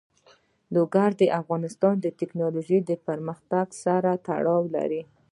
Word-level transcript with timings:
لوگر 0.75 1.09
د 1.21 1.23
افغانستان 1.41 1.95
د 2.01 2.05
تکنالوژۍ 2.19 2.79
پرمختګ 3.07 3.65
سره 3.83 4.11
تړاو 4.25 4.63
لري. 4.75 5.01